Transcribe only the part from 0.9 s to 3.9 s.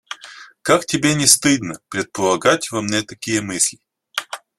не стыдно предполагать во мне такие мысли!